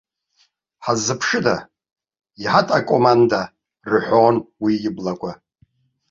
[0.83, 1.55] Ҳаззыԥшыда,
[2.43, 3.41] иҳаҭ акоманда,
[3.91, 5.31] рҳәон уи иблақәа.